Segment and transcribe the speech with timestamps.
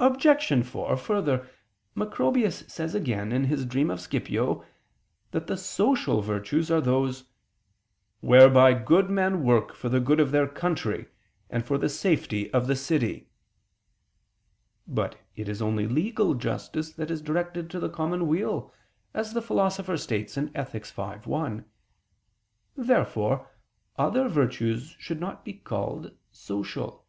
[0.00, 0.64] Obj.
[0.66, 1.52] 4: Further, he says
[1.94, 3.98] (Macrobius: Super Somn.
[4.00, 4.28] Scip.
[4.28, 4.64] 1)
[5.30, 7.26] that the "social" virtues are those
[8.20, 11.06] "whereby good men work for the good of their country
[11.48, 13.30] and for the safety of the city."
[14.88, 18.74] But it is only legal justice that is directed to the common weal,
[19.14, 20.86] as the Philosopher states (Ethic.
[20.86, 21.64] v, 1).
[22.76, 23.48] Therefore
[23.96, 27.02] other virtues should not be called "social."